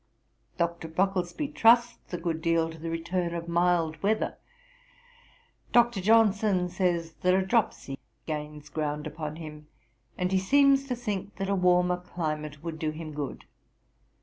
[0.57, 0.87] Dr.
[0.87, 4.35] Brocklesby trusts a good deal to the return of mild weather.
[5.73, 6.01] Dr.
[6.01, 9.67] Johnson says, that a dropsy gains ground upon him;
[10.17, 13.45] and he seems to think that a warmer climate would do him good.